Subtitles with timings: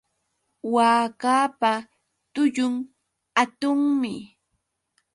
[0.73, 1.71] Waakapa
[2.33, 2.73] tullun
[3.35, 4.13] hatunmi.